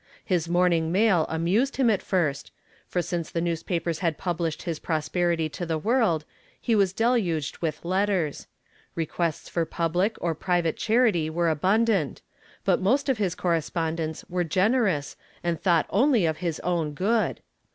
His 0.25 0.49
morning 0.49 0.91
mail 0.91 1.27
amused 1.29 1.75
him 1.77 1.87
at 1.91 2.01
first, 2.01 2.49
for 2.87 3.03
since 3.03 3.29
the 3.29 3.39
newspapers 3.39 3.99
had 3.99 4.17
published 4.17 4.63
his 4.63 4.79
prosperity 4.79 5.47
to 5.49 5.63
the 5.63 5.77
world 5.77 6.25
he 6.59 6.73
was 6.73 6.91
deluged 6.91 7.59
with 7.59 7.85
letters. 7.85 8.47
Requests 8.95 9.47
for 9.47 9.63
public 9.63 10.15
or 10.19 10.33
private 10.33 10.75
charity 10.75 11.29
were 11.29 11.51
abundant, 11.51 12.23
but 12.65 12.81
most 12.81 13.09
of 13.09 13.19
his 13.19 13.35
correspondents 13.35 14.25
were 14.27 14.43
generous 14.43 15.15
and 15.43 15.61
thought 15.61 15.85
only 15.91 16.25
of 16.25 16.37
his 16.37 16.59
own 16.61 16.93
good. 16.95 17.39